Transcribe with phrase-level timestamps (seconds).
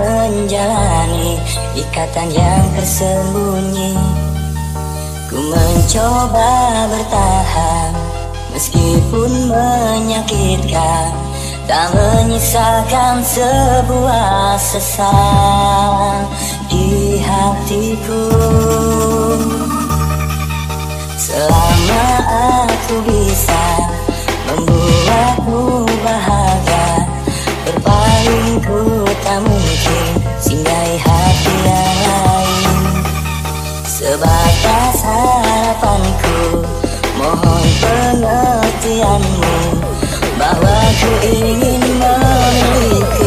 [0.00, 1.36] menjalani
[1.76, 3.92] ikatan yang tersembunyi.
[5.28, 7.92] Ku mencoba bertahan
[8.50, 11.14] Meskipun menyakitkan
[11.70, 16.26] Tak menyisakan sebuah sesal
[16.66, 18.26] di hatiku.
[21.14, 22.06] Selama
[22.58, 23.86] aku bisa
[24.50, 26.49] membuatmu bahagia
[28.20, 30.04] Ku tak mungkin
[30.36, 32.76] singgahi hati yang lain
[33.88, 36.60] Sebatas harapanku
[37.16, 39.56] mohon pengertianmu
[40.36, 43.19] Bahwa ku ingin memilikimu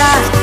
[0.00, 0.39] bisa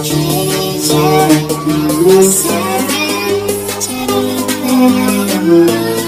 [0.00, 0.12] Thank
[6.02, 6.07] you.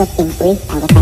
[0.00, 0.97] up embrace all the